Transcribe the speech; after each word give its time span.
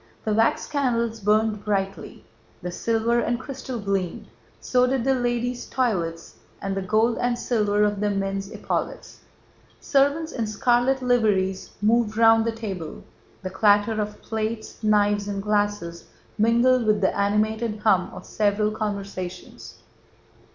The 0.25 0.33
wax 0.33 0.65
candles 0.65 1.19
burned 1.19 1.63
brightly, 1.63 2.25
the 2.63 2.71
silver 2.71 3.19
and 3.19 3.39
crystal 3.39 3.77
gleamed, 3.79 4.29
so 4.59 4.87
did 4.87 5.03
the 5.03 5.13
ladies' 5.13 5.67
toilets 5.67 6.37
and 6.59 6.75
the 6.75 6.81
gold 6.81 7.19
and 7.19 7.37
silver 7.37 7.83
of 7.83 7.99
the 7.99 8.09
men's 8.09 8.51
epaulets; 8.51 9.19
servants 9.79 10.31
in 10.31 10.47
scarlet 10.47 11.03
liveries 11.03 11.69
moved 11.83 12.17
round 12.17 12.45
the 12.45 12.51
table, 12.51 13.03
the 13.43 13.51
clatter 13.51 14.01
of 14.01 14.19
plates, 14.23 14.81
knives, 14.83 15.27
and 15.27 15.43
glasses 15.43 16.07
mingled 16.35 16.87
with 16.87 16.99
the 16.99 17.15
animated 17.15 17.77
hum 17.81 18.09
of 18.11 18.25
several 18.25 18.71
conversations. 18.71 19.75